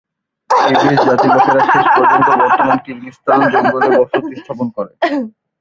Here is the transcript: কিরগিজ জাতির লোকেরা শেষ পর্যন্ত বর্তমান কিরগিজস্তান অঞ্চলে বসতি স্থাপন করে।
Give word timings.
কিরগিজ 0.49 0.99
জাতির 1.07 1.31
লোকেরা 1.35 1.61
শেষ 1.71 1.85
পর্যন্ত 1.95 2.27
বর্তমান 2.41 2.77
কিরগিজস্তান 2.85 3.39
অঞ্চলে 3.47 3.87
বসতি 3.99 4.35
স্থাপন 4.41 4.67
করে। 4.75 4.91